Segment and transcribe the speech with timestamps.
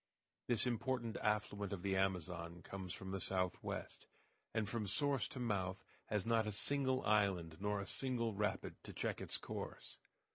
[0.47, 4.07] This important affluent of the Amazon comes from the southwest,
[4.51, 8.93] and from source to mouth has not a single island, nor a single rapid, to
[8.93, 9.97] check its course.